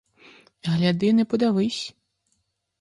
Гляди, 0.63 1.13
не 1.13 1.25
подавись! 1.25 1.95